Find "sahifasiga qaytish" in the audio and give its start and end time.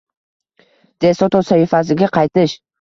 1.53-2.61